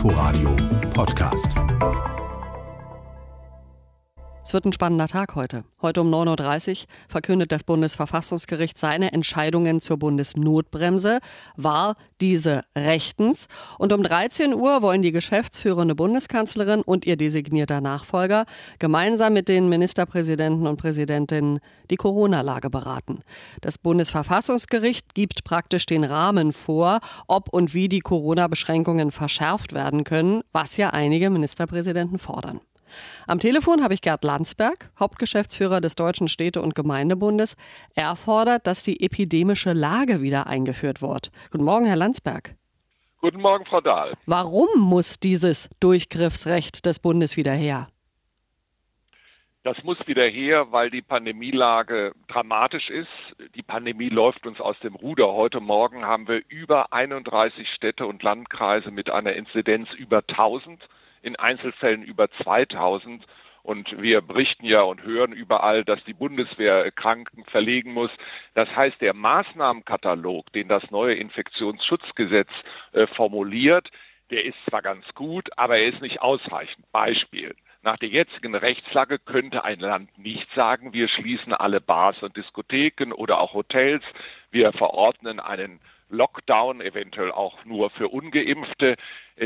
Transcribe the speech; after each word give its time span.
Inforadio 0.00 0.56
Podcast. 0.94 1.52
Es 4.50 4.54
wird 4.54 4.64
ein 4.64 4.72
spannender 4.72 5.06
Tag 5.06 5.36
heute. 5.36 5.62
Heute 5.80 6.00
um 6.00 6.12
9.30 6.12 6.70
Uhr 6.70 6.88
verkündet 7.06 7.52
das 7.52 7.62
Bundesverfassungsgericht 7.62 8.78
seine 8.78 9.12
Entscheidungen 9.12 9.80
zur 9.80 9.96
Bundesnotbremse. 9.96 11.20
War 11.54 11.94
diese 12.20 12.64
rechtens? 12.76 13.46
Und 13.78 13.92
um 13.92 14.02
13 14.02 14.52
Uhr 14.52 14.82
wollen 14.82 15.02
die 15.02 15.12
geschäftsführende 15.12 15.94
Bundeskanzlerin 15.94 16.82
und 16.82 17.06
ihr 17.06 17.16
designierter 17.16 17.80
Nachfolger 17.80 18.44
gemeinsam 18.80 19.34
mit 19.34 19.48
den 19.48 19.68
Ministerpräsidenten 19.68 20.66
und 20.66 20.78
Präsidentinnen 20.78 21.60
die 21.88 21.96
Corona-Lage 21.96 22.70
beraten. 22.70 23.20
Das 23.60 23.78
Bundesverfassungsgericht 23.78 25.14
gibt 25.14 25.44
praktisch 25.44 25.86
den 25.86 26.02
Rahmen 26.02 26.52
vor, 26.52 26.98
ob 27.28 27.50
und 27.50 27.72
wie 27.72 27.88
die 27.88 28.00
Corona-Beschränkungen 28.00 29.12
verschärft 29.12 29.74
werden 29.74 30.02
können, 30.02 30.42
was 30.50 30.76
ja 30.76 30.90
einige 30.90 31.30
Ministerpräsidenten 31.30 32.18
fordern. 32.18 32.60
Am 33.26 33.38
Telefon 33.38 33.82
habe 33.82 33.94
ich 33.94 34.02
Gerd 34.02 34.24
Landsberg, 34.24 34.90
Hauptgeschäftsführer 34.98 35.80
des 35.80 35.94
Deutschen 35.94 36.28
Städte- 36.28 36.62
und 36.62 36.74
Gemeindebundes. 36.74 37.56
Er 37.94 38.16
fordert, 38.16 38.66
dass 38.66 38.82
die 38.82 39.02
epidemische 39.02 39.72
Lage 39.72 40.22
wieder 40.22 40.46
eingeführt 40.46 41.02
wird. 41.02 41.30
Guten 41.50 41.64
Morgen, 41.64 41.86
Herr 41.86 41.96
Landsberg. 41.96 42.54
Guten 43.20 43.40
Morgen, 43.40 43.66
Frau 43.66 43.80
Dahl. 43.80 44.14
Warum 44.24 44.68
muss 44.76 45.20
dieses 45.20 45.68
Durchgriffsrecht 45.80 46.86
des 46.86 47.00
Bundes 47.00 47.36
wieder 47.36 47.52
her? 47.52 47.88
Das 49.62 49.76
muss 49.84 49.98
wieder 50.06 50.26
her, 50.26 50.72
weil 50.72 50.88
die 50.88 51.02
Pandemielage 51.02 52.14
dramatisch 52.28 52.88
ist. 52.88 53.10
Die 53.54 53.62
Pandemie 53.62 54.08
läuft 54.08 54.46
uns 54.46 54.58
aus 54.58 54.78
dem 54.80 54.94
Ruder. 54.94 55.34
Heute 55.34 55.60
Morgen 55.60 56.06
haben 56.06 56.28
wir 56.28 56.40
über 56.48 56.94
31 56.94 57.68
Städte 57.76 58.06
und 58.06 58.22
Landkreise 58.22 58.90
mit 58.90 59.10
einer 59.10 59.34
Inzidenz 59.34 59.90
über 59.98 60.22
1000 60.26 60.82
in 61.22 61.36
Einzelfällen 61.36 62.02
über 62.02 62.30
2000. 62.42 63.24
Und 63.62 64.00
wir 64.00 64.22
berichten 64.22 64.64
ja 64.64 64.82
und 64.82 65.02
hören 65.02 65.32
überall, 65.32 65.84
dass 65.84 66.02
die 66.04 66.14
Bundeswehr 66.14 66.90
Kranken 66.92 67.44
verlegen 67.44 67.92
muss. 67.92 68.10
Das 68.54 68.68
heißt, 68.74 69.00
der 69.00 69.12
Maßnahmenkatalog, 69.12 70.50
den 70.52 70.68
das 70.68 70.90
neue 70.90 71.14
Infektionsschutzgesetz 71.14 72.48
äh, 72.92 73.06
formuliert, 73.08 73.90
der 74.30 74.44
ist 74.44 74.56
zwar 74.68 74.80
ganz 74.80 75.04
gut, 75.14 75.50
aber 75.58 75.76
er 75.78 75.88
ist 75.88 76.00
nicht 76.00 76.22
ausreichend. 76.22 76.90
Beispiel. 76.92 77.54
Nach 77.82 77.96
der 77.96 78.10
jetzigen 78.10 78.54
Rechtslage 78.54 79.18
könnte 79.18 79.64
ein 79.64 79.80
Land 79.80 80.16
nicht 80.18 80.46
sagen, 80.54 80.92
wir 80.92 81.08
schließen 81.08 81.54
alle 81.54 81.80
Bars 81.80 82.22
und 82.22 82.36
Diskotheken 82.36 83.12
oder 83.12 83.40
auch 83.40 83.54
Hotels, 83.54 84.04
wir 84.50 84.72
verordnen 84.72 85.40
einen 85.40 85.80
Lockdown, 86.10 86.80
eventuell 86.80 87.32
auch 87.32 87.64
nur 87.64 87.90
für 87.90 88.08
ungeimpfte. 88.08 88.96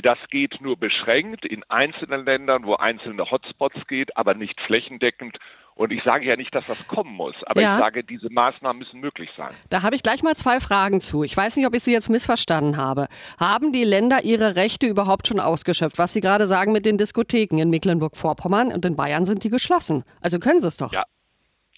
Das 0.02 0.18
geht 0.30 0.60
nur 0.60 0.76
beschränkt 0.76 1.44
in 1.44 1.62
einzelnen 1.70 2.24
Ländern, 2.24 2.64
wo 2.64 2.74
einzelne 2.74 3.30
Hotspots 3.30 3.86
geht, 3.86 4.16
aber 4.16 4.34
nicht 4.34 4.60
flächendeckend. 4.62 5.38
Und 5.76 5.90
ich 5.92 6.04
sage 6.04 6.24
ja 6.24 6.36
nicht, 6.36 6.54
dass 6.54 6.64
das 6.66 6.86
kommen 6.86 7.14
muss, 7.14 7.34
aber 7.46 7.60
ja. 7.60 7.74
ich 7.74 7.80
sage, 7.80 8.04
diese 8.04 8.30
Maßnahmen 8.30 8.78
müssen 8.78 9.00
möglich 9.00 9.28
sein. 9.36 9.52
Da 9.70 9.82
habe 9.82 9.96
ich 9.96 10.04
gleich 10.04 10.22
mal 10.22 10.36
zwei 10.36 10.60
Fragen 10.60 11.00
zu. 11.00 11.24
Ich 11.24 11.36
weiß 11.36 11.56
nicht, 11.56 11.66
ob 11.66 11.74
ich 11.74 11.82
Sie 11.82 11.92
jetzt 11.92 12.10
missverstanden 12.10 12.76
habe. 12.76 13.08
Haben 13.40 13.72
die 13.72 13.82
Länder 13.82 14.22
ihre 14.22 14.54
Rechte 14.54 14.86
überhaupt 14.86 15.26
schon 15.26 15.40
ausgeschöpft? 15.40 15.98
Was 15.98 16.12
Sie 16.12 16.20
gerade 16.20 16.46
sagen 16.46 16.70
mit 16.70 16.86
den 16.86 16.96
Diskotheken 16.96 17.58
in 17.58 17.70
Mecklenburg-Vorpommern 17.70 18.72
und 18.72 18.84
in 18.84 18.94
Bayern 18.94 19.26
sind 19.26 19.42
die 19.42 19.50
geschlossen. 19.50 20.04
Also 20.20 20.38
können 20.38 20.60
Sie 20.60 20.68
es 20.68 20.76
doch. 20.76 20.92
Ja, 20.92 21.04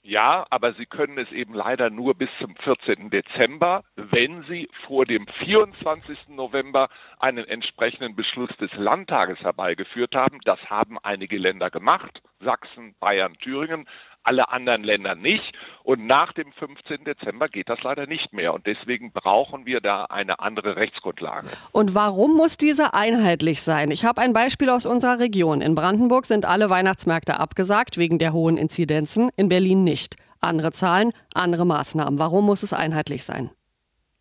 ja, 0.07 0.47
aber 0.51 0.73
Sie 0.75 0.87
können 0.87 1.19
es 1.19 1.31
eben 1.33 1.53
leider 1.53 1.91
nur 1.91 2.15
bis 2.15 2.29
zum 2.39 2.55
14. 2.57 3.11
Dezember, 3.11 3.83
wenn 3.97 4.45
Sie 4.45 4.69
vor 4.87 5.05
dem 5.05 5.27
24. 5.45 6.29
November 6.29 6.89
einen 7.19 7.45
entsprechenden 7.45 8.15
Beschluss 8.15 8.51
des 8.59 8.73
Landtages 8.75 9.41
herbeigeführt 9.41 10.15
haben. 10.15 10.39
Das 10.45 10.61
haben 10.71 10.99
einige 11.03 11.39
Länder 11.39 11.71
gemacht, 11.71 12.23
Sachsen, 12.41 12.95
Bayern, 13.01 13.35
Thüringen 13.39 13.89
alle 14.27 14.51
anderen 14.51 14.83
Länder 14.83 15.15
nicht. 15.15 15.55
Und 15.83 16.07
nach 16.07 16.33
dem 16.33 16.53
15. 16.53 17.05
Dezember 17.05 17.49
geht 17.49 17.69
das 17.69 17.79
leider 17.83 18.07
nicht 18.07 18.33
mehr. 18.33 18.53
Und 18.55 18.67
deswegen 18.67 19.13
brauchen 19.13 19.67
wir 19.67 19.81
da 19.81 20.07
eine 20.07 20.41
andere 20.41 20.77
Rechtsgrundlage. 20.77 21.49
Und 21.73 21.95
warum 21.95 22.37
muss 22.37 22.57
diese 22.57 22.93
einheitlich 22.93 23.63
sein? 23.63 23.91
Ich 23.91 24.05
habe 24.05 24.21
ein 24.21 24.33
Beispiel 24.33 24.69
aus 24.69 24.85
unserer 24.85 25.21
Region. 25.21 25.61
In 25.61 25.75
Brandenburg 25.75 26.27
sind 26.27 26.45
alle 26.45 26.71
Weihnachtsmärkte 26.71 27.39
abgesagt 27.39 27.99
wegen 27.99 28.19
der 28.19 28.33
hohen 28.33 28.57
Inzidenzen, 28.57 29.31
in 29.37 29.49
Berlin 29.49 29.85
nicht. 29.85 30.17
Andere 30.41 30.73
Zahlen, 30.73 31.13
andere 31.35 31.65
Maßnahmen. 31.65 32.19
Warum 32.19 32.47
muss 32.47 32.63
es 32.63 32.73
einheitlich 32.73 33.25
sein? 33.25 33.51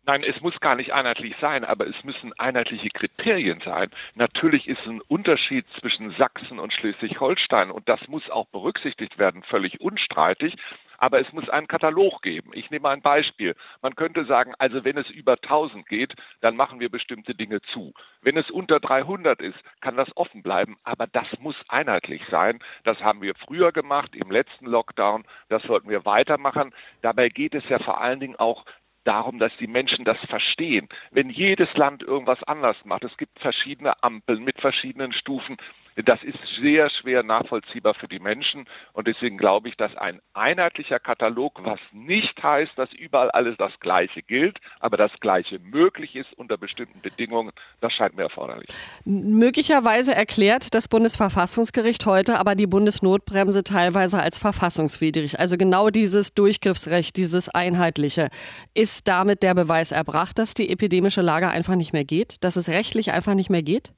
Nein, 0.06 0.22
es 0.22 0.40
muss 0.40 0.58
gar 0.60 0.76
nicht 0.76 0.92
einheitlich 0.92 1.34
sein, 1.40 1.64
aber 1.64 1.84
es 1.88 2.04
müssen 2.04 2.32
einheitliche 2.38 2.90
Kriterien 2.90 3.60
sein. 3.64 3.90
Natürlich 4.14 4.68
ist 4.68 4.86
ein 4.86 5.00
Unterschied 5.00 5.66
zwischen 5.80 6.12
Sachsen 6.12 6.60
und 6.60 6.72
Schleswig-Holstein 6.72 7.72
und 7.72 7.88
das 7.88 8.06
muss 8.06 8.30
auch 8.30 8.46
berücksichtigt 8.46 9.18
werden, 9.18 9.42
völlig 9.42 9.80
unstreitig. 9.80 10.54
Aber 10.98 11.20
es 11.20 11.30
muss 11.32 11.48
einen 11.50 11.66
Katalog 11.66 12.22
geben. 12.22 12.52
Ich 12.54 12.70
nehme 12.70 12.88
ein 12.88 13.02
Beispiel. 13.02 13.56
Man 13.82 13.96
könnte 13.96 14.24
sagen, 14.26 14.54
also 14.58 14.84
wenn 14.84 14.96
es 14.96 15.10
über 15.10 15.32
1000 15.32 15.86
geht, 15.88 16.14
dann 16.40 16.56
machen 16.56 16.78
wir 16.78 16.88
bestimmte 16.88 17.34
Dinge 17.34 17.60
zu. 17.72 17.92
Wenn 18.22 18.36
es 18.36 18.48
unter 18.50 18.78
300 18.78 19.40
ist, 19.42 19.58
kann 19.80 19.96
das 19.96 20.16
offen 20.16 20.42
bleiben. 20.42 20.76
Aber 20.84 21.06
das 21.08 21.26
muss 21.40 21.56
einheitlich 21.68 22.22
sein. 22.30 22.60
Das 22.84 22.98
haben 23.00 23.22
wir 23.22 23.34
früher 23.34 23.72
gemacht 23.72 24.14
im 24.14 24.30
letzten 24.30 24.66
Lockdown. 24.66 25.24
Das 25.48 25.64
sollten 25.64 25.90
wir 25.90 26.06
weitermachen. 26.06 26.72
Dabei 27.02 27.28
geht 27.28 27.54
es 27.54 27.68
ja 27.68 27.78
vor 27.80 28.00
allen 28.00 28.20
Dingen 28.20 28.36
auch 28.36 28.64
darum, 29.06 29.38
dass 29.38 29.52
die 29.58 29.66
Menschen 29.66 30.04
das 30.04 30.18
verstehen. 30.28 30.88
Wenn 31.10 31.30
jedes 31.30 31.72
Land 31.74 32.02
irgendwas 32.02 32.42
anders 32.44 32.76
macht, 32.84 33.04
es 33.04 33.16
gibt 33.16 33.38
verschiedene 33.38 34.02
Ampeln 34.02 34.44
mit 34.44 34.60
verschiedenen 34.60 35.12
Stufen, 35.12 35.56
das 36.04 36.22
ist 36.22 36.38
sehr 36.60 36.90
schwer 36.90 37.22
nachvollziehbar 37.22 37.94
für 37.94 38.08
die 38.08 38.18
Menschen 38.18 38.66
und 38.92 39.06
deswegen 39.06 39.38
glaube 39.38 39.68
ich, 39.68 39.76
dass 39.76 39.94
ein 39.96 40.20
einheitlicher 40.34 40.98
Katalog, 40.98 41.64
was 41.64 41.80
nicht 41.92 42.42
heißt, 42.42 42.72
dass 42.76 42.92
überall 42.92 43.30
alles 43.30 43.56
das 43.56 43.72
Gleiche 43.80 44.22
gilt, 44.22 44.58
aber 44.80 44.96
das 44.96 45.12
Gleiche 45.20 45.58
möglich 45.58 46.14
ist 46.14 46.32
unter 46.36 46.58
bestimmten 46.58 47.00
Bedingungen, 47.00 47.52
das 47.80 47.92
scheint 47.92 48.16
mir 48.16 48.24
erforderlich. 48.24 48.68
Möglicherweise 49.04 50.14
erklärt 50.14 50.74
das 50.74 50.88
Bundesverfassungsgericht 50.88 52.04
heute 52.06 52.38
aber 52.38 52.54
die 52.54 52.66
Bundesnotbremse 52.66 53.64
teilweise 53.64 54.20
als 54.20 54.38
verfassungswidrig. 54.38 55.38
Also 55.38 55.56
genau 55.56 55.90
dieses 55.90 56.34
Durchgriffsrecht, 56.34 57.16
dieses 57.16 57.48
Einheitliche. 57.48 58.28
Ist 58.74 59.08
damit 59.08 59.42
der 59.42 59.54
Beweis 59.54 59.92
erbracht, 59.92 60.38
dass 60.38 60.54
die 60.54 60.70
epidemische 60.70 61.22
Lage 61.22 61.48
einfach 61.48 61.76
nicht 61.76 61.92
mehr 61.92 62.04
geht, 62.04 62.44
dass 62.44 62.56
es 62.56 62.68
rechtlich 62.68 63.12
einfach 63.12 63.34
nicht 63.34 63.50
mehr 63.50 63.62
geht? 63.62 63.92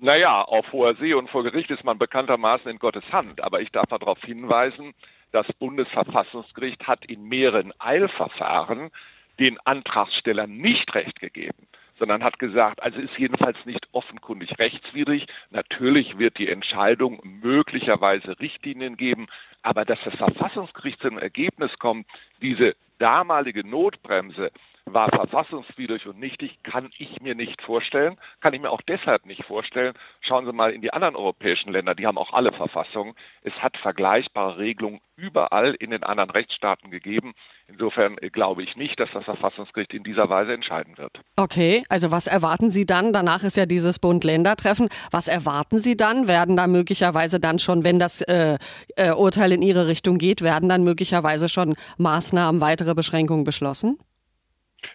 Naja, 0.00 0.42
auf 0.42 0.72
hoher 0.72 0.94
See 0.96 1.14
und 1.14 1.30
vor 1.30 1.42
Gericht 1.42 1.70
ist 1.70 1.84
man 1.84 1.98
bekanntermaßen 1.98 2.70
in 2.70 2.78
Gottes 2.78 3.04
Hand. 3.12 3.42
Aber 3.42 3.60
ich 3.62 3.70
darf 3.70 3.86
darauf 3.86 4.20
hinweisen, 4.20 4.94
das 5.32 5.46
Bundesverfassungsgericht 5.58 6.86
hat 6.86 7.04
in 7.06 7.24
mehreren 7.24 7.72
Eilverfahren 7.78 8.90
den 9.38 9.58
Antragstellern 9.64 10.56
nicht 10.56 10.94
recht 10.94 11.18
gegeben, 11.20 11.66
sondern 11.98 12.22
hat 12.22 12.38
gesagt, 12.38 12.82
also 12.82 12.98
ist 13.00 13.18
jedenfalls 13.18 13.56
nicht 13.64 13.86
offenkundig 13.92 14.58
rechtswidrig. 14.58 15.26
Natürlich 15.50 16.18
wird 16.18 16.38
die 16.38 16.48
Entscheidung 16.48 17.20
möglicherweise 17.22 18.38
Richtlinien 18.38 18.96
geben, 18.96 19.26
aber 19.62 19.84
dass 19.84 19.98
das 20.04 20.14
Verfassungsgericht 20.14 21.00
zum 21.00 21.18
Ergebnis 21.18 21.70
kommt, 21.78 22.06
diese 22.40 22.76
damalige 22.98 23.66
Notbremse 23.66 24.50
war 24.86 25.08
verfassungswidrig 25.10 26.06
und 26.06 26.18
nichtig, 26.18 26.58
kann 26.62 26.90
ich 26.98 27.20
mir 27.20 27.34
nicht 27.34 27.60
vorstellen. 27.62 28.16
Kann 28.40 28.54
ich 28.54 28.60
mir 28.60 28.70
auch 28.70 28.82
deshalb 28.82 29.26
nicht 29.26 29.44
vorstellen. 29.44 29.94
Schauen 30.20 30.46
Sie 30.46 30.52
mal 30.52 30.72
in 30.72 30.80
die 30.80 30.92
anderen 30.92 31.16
europäischen 31.16 31.72
Länder, 31.72 31.94
die 31.94 32.06
haben 32.06 32.18
auch 32.18 32.32
alle 32.32 32.52
Verfassungen. 32.52 33.14
Es 33.42 33.52
hat 33.54 33.76
vergleichbare 33.78 34.58
Regelungen 34.58 35.00
überall 35.16 35.74
in 35.80 35.90
den 35.90 36.04
anderen 36.04 36.30
Rechtsstaaten 36.30 36.90
gegeben. 36.90 37.34
Insofern 37.66 38.16
glaube 38.16 38.62
ich 38.62 38.76
nicht, 38.76 38.98
dass 39.00 39.08
das 39.12 39.24
Verfassungsgericht 39.24 39.92
in 39.92 40.04
dieser 40.04 40.28
Weise 40.28 40.52
entscheiden 40.52 40.96
wird. 40.98 41.18
Okay, 41.36 41.82
also 41.88 42.12
was 42.12 42.28
erwarten 42.28 42.70
Sie 42.70 42.86
dann? 42.86 43.12
Danach 43.12 43.42
ist 43.42 43.56
ja 43.56 43.66
dieses 43.66 43.98
Bund-Länder-Treffen. 43.98 44.88
Was 45.10 45.26
erwarten 45.26 45.78
Sie 45.78 45.96
dann? 45.96 46.28
Werden 46.28 46.56
da 46.56 46.68
möglicherweise 46.68 47.40
dann 47.40 47.58
schon, 47.58 47.82
wenn 47.82 47.98
das 47.98 48.22
äh, 48.22 48.58
äh, 48.96 49.12
Urteil 49.12 49.52
in 49.52 49.62
Ihre 49.62 49.88
Richtung 49.88 50.18
geht, 50.18 50.42
werden 50.42 50.68
dann 50.68 50.84
möglicherweise 50.84 51.48
schon 51.48 51.74
Maßnahmen, 51.98 52.60
weitere 52.60 52.94
Beschränkungen 52.94 53.42
beschlossen? 53.42 53.98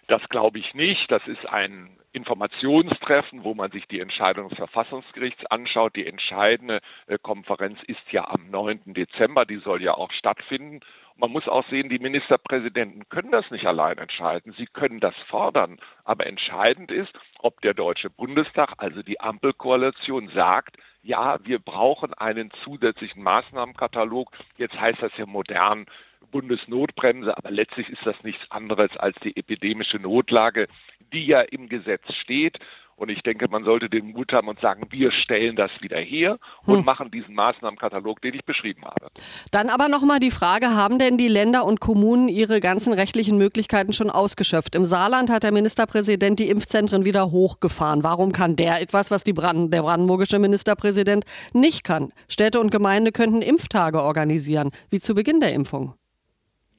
Das 0.08 0.22
glaube 0.28 0.58
ich 0.58 0.74
nicht. 0.74 1.10
Das 1.10 1.26
ist 1.26 1.46
ein 1.46 1.98
Informationstreffen, 2.12 3.42
wo 3.44 3.54
man 3.54 3.70
sich 3.70 3.86
die 3.88 4.00
Entscheidung 4.00 4.48
des 4.48 4.58
Verfassungsgerichts 4.58 5.46
anschaut. 5.46 5.96
Die 5.96 6.06
entscheidende 6.06 6.80
äh, 7.06 7.18
Konferenz 7.18 7.78
ist 7.86 8.10
ja 8.10 8.28
am 8.28 8.50
9. 8.50 8.94
Dezember, 8.94 9.46
die 9.46 9.56
soll 9.56 9.82
ja 9.82 9.94
auch 9.94 10.12
stattfinden. 10.12 10.80
Man 11.16 11.30
muss 11.30 11.48
auch 11.48 11.66
sehen, 11.68 11.88
die 11.88 11.98
Ministerpräsidenten 11.98 13.08
können 13.08 13.30
das 13.30 13.50
nicht 13.50 13.66
allein 13.66 13.98
entscheiden. 13.98 14.52
Sie 14.58 14.66
können 14.66 15.00
das 15.00 15.14
fordern. 15.28 15.78
Aber 16.04 16.26
entscheidend 16.26 16.90
ist, 16.90 17.12
ob 17.38 17.60
der 17.62 17.74
Deutsche 17.74 18.10
Bundestag, 18.10 18.74
also 18.78 19.02
die 19.02 19.20
Ampelkoalition, 19.20 20.28
sagt, 20.34 20.76
ja, 21.02 21.38
wir 21.44 21.58
brauchen 21.58 22.14
einen 22.14 22.50
zusätzlichen 22.64 23.22
Maßnahmenkatalog. 23.22 24.30
Jetzt 24.56 24.78
heißt 24.78 25.02
das 25.02 25.12
ja 25.16 25.26
modern 25.26 25.86
Bundesnotbremse, 26.32 27.36
aber 27.36 27.52
letztlich 27.52 27.88
ist 27.88 28.04
das 28.04 28.16
nichts 28.24 28.42
anderes 28.50 28.90
als 28.96 29.16
die 29.22 29.36
epidemische 29.36 29.98
Notlage, 29.98 30.66
die 31.12 31.26
ja 31.26 31.42
im 31.42 31.68
Gesetz 31.68 32.02
steht. 32.22 32.58
Und 32.94 33.08
ich 33.08 33.22
denke, 33.22 33.48
man 33.48 33.64
sollte 33.64 33.88
den 33.88 34.12
Mut 34.12 34.32
haben 34.32 34.48
und 34.48 34.60
sagen, 34.60 34.86
wir 34.90 35.10
stellen 35.12 35.56
das 35.56 35.70
wieder 35.80 35.98
her 35.98 36.38
und 36.66 36.78
hm. 36.78 36.84
machen 36.84 37.10
diesen 37.10 37.34
Maßnahmenkatalog, 37.34 38.20
den 38.20 38.34
ich 38.34 38.44
beschrieben 38.44 38.84
habe. 38.84 39.08
Dann 39.50 39.70
aber 39.70 39.88
nochmal 39.88 40.20
die 40.20 40.30
Frage, 40.30 40.76
haben 40.76 40.98
denn 40.98 41.16
die 41.16 41.26
Länder 41.26 41.64
und 41.64 41.80
Kommunen 41.80 42.28
ihre 42.28 42.60
ganzen 42.60 42.92
rechtlichen 42.92 43.38
Möglichkeiten 43.38 43.92
schon 43.92 44.10
ausgeschöpft? 44.10 44.74
Im 44.74 44.84
Saarland 44.84 45.30
hat 45.30 45.42
der 45.42 45.52
Ministerpräsident 45.52 46.38
die 46.38 46.48
Impfzentren 46.48 47.04
wieder 47.04 47.30
hochgefahren. 47.32 48.04
Warum 48.04 48.30
kann 48.30 48.56
der 48.56 48.80
etwas, 48.80 49.10
was 49.10 49.24
die 49.24 49.32
Brand 49.32 49.72
der 49.72 49.82
brandenburgische 49.82 50.38
Ministerpräsident 50.38 51.24
nicht 51.52 51.84
kann? 51.84 52.12
Städte 52.28 52.60
und 52.60 52.70
Gemeinde 52.70 53.10
könnten 53.10 53.42
Impftage 53.42 54.02
organisieren, 54.02 54.70
wie 54.90 55.00
zu 55.00 55.14
Beginn 55.14 55.40
der 55.40 55.54
Impfung. 55.54 55.94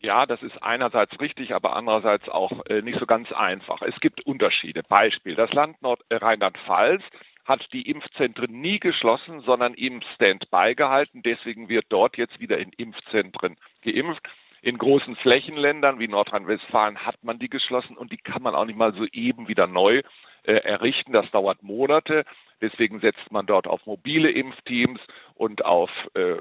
Ja, 0.05 0.25
das 0.25 0.43
ist 0.43 0.61
einerseits 0.61 1.17
richtig, 1.21 1.55
aber 1.55 1.77
andererseits 1.77 2.27
auch 2.27 2.65
äh, 2.65 2.81
nicht 2.81 2.99
so 2.99 3.05
ganz 3.05 3.31
einfach. 3.31 3.81
Es 3.81 3.97
gibt 4.01 4.25
Unterschiede. 4.25 4.81
Beispiel, 4.89 5.35
das 5.35 5.53
Land 5.53 5.81
Nordrheinland-Pfalz 5.81 7.01
hat 7.45 7.65
die 7.71 7.89
Impfzentren 7.89 8.51
nie 8.51 8.79
geschlossen, 8.79 9.41
sondern 9.41 9.73
im 9.75 10.01
Stand-by 10.15 10.75
gehalten. 10.75 11.21
Deswegen 11.23 11.69
wird 11.69 11.85
dort 11.87 12.17
jetzt 12.17 12.37
wieder 12.41 12.57
in 12.57 12.73
Impfzentren 12.73 13.55
geimpft. 13.81 14.27
In 14.61 14.77
großen 14.77 15.15
Flächenländern 15.17 15.99
wie 15.99 16.09
Nordrhein-Westfalen 16.09 17.05
hat 17.05 17.23
man 17.23 17.39
die 17.39 17.49
geschlossen 17.49 17.95
und 17.95 18.11
die 18.11 18.17
kann 18.17 18.41
man 18.41 18.55
auch 18.55 18.65
nicht 18.65 18.77
mal 18.77 18.93
so 18.93 19.05
eben 19.05 19.47
wieder 19.47 19.67
neu 19.67 20.01
äh, 20.43 20.53
errichten. 20.53 21.13
Das 21.13 21.29
dauert 21.31 21.63
Monate. 21.63 22.25
Deswegen 22.61 22.99
setzt 22.99 23.31
man 23.31 23.45
dort 23.45 23.67
auf 23.67 23.85
mobile 23.85 24.29
Impfteams 24.31 24.99
und 25.35 25.63
auf 25.63 25.89
äh, 26.13 26.35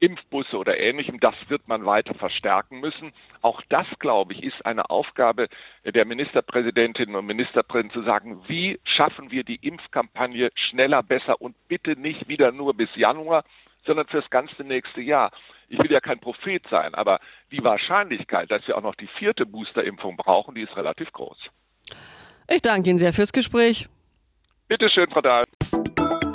Impfbusse 0.00 0.56
oder 0.56 0.78
ähnlichem. 0.78 1.20
Das 1.20 1.34
wird 1.48 1.66
man 1.68 1.84
weiter 1.86 2.14
verstärken 2.14 2.80
müssen. 2.80 3.12
Auch 3.42 3.62
das, 3.68 3.86
glaube 3.98 4.32
ich, 4.32 4.42
ist 4.42 4.64
eine 4.64 4.90
Aufgabe 4.90 5.48
der 5.84 6.04
Ministerpräsidentinnen 6.04 7.16
und 7.16 7.26
Ministerpräsidenten 7.26 8.00
zu 8.00 8.06
sagen, 8.06 8.40
wie 8.48 8.78
schaffen 8.84 9.30
wir 9.30 9.44
die 9.44 9.56
Impfkampagne 9.56 10.50
schneller, 10.54 11.02
besser 11.02 11.40
und 11.40 11.56
bitte 11.68 11.98
nicht 11.98 12.28
wieder 12.28 12.52
nur 12.52 12.74
bis 12.74 12.88
Januar, 12.94 13.44
sondern 13.86 14.06
fürs 14.06 14.28
ganze 14.30 14.62
nächste 14.62 15.00
Jahr. 15.00 15.30
Ich 15.68 15.78
will 15.78 15.90
ja 15.90 16.00
kein 16.00 16.18
Prophet 16.18 16.62
sein, 16.70 16.94
aber 16.94 17.20
die 17.50 17.62
Wahrscheinlichkeit, 17.62 18.50
dass 18.50 18.66
wir 18.66 18.76
auch 18.76 18.82
noch 18.82 18.94
die 18.94 19.08
vierte 19.18 19.46
Boosterimpfung 19.46 20.16
brauchen, 20.16 20.54
die 20.54 20.62
ist 20.62 20.76
relativ 20.76 21.12
groß. 21.12 21.38
Ich 22.48 22.62
danke 22.62 22.90
Ihnen 22.90 22.98
sehr 22.98 23.12
fürs 23.12 23.32
Gespräch. 23.32 23.88
Bitte 24.68 24.88
schön, 24.90 25.10
Frau 25.10 25.20
Dahl. 25.20 25.44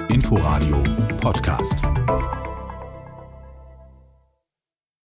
Inforadio 0.10 0.84
Podcast. 1.22 1.82